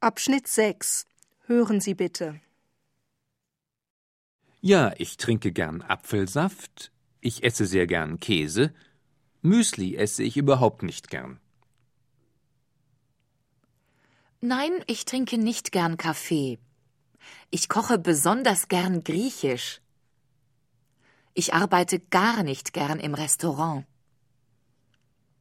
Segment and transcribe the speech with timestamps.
[0.00, 1.06] Abschnitt 6.
[1.46, 2.38] Hören Sie bitte.
[4.60, 8.74] Ja, ich trinke gern Apfelsaft, ich esse sehr gern Käse,
[9.40, 11.40] Müsli esse ich überhaupt nicht gern.
[14.42, 16.58] Nein, ich trinke nicht gern Kaffee.
[17.50, 19.80] Ich koche besonders gern griechisch.
[21.32, 23.86] Ich arbeite gar nicht gern im Restaurant.